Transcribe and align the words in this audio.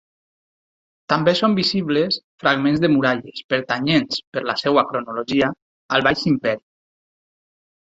També 1.11 1.33
són 1.39 1.57
visibles 1.59 2.17
fragments 2.45 2.81
de 2.85 2.91
muralles, 2.95 3.43
pertanyents, 3.55 4.23
per 4.39 4.45
la 4.49 4.57
seva 4.65 4.87
cronologia, 4.95 5.53
al 5.99 6.09
Baix 6.11 6.27
Imperi. 6.35 6.61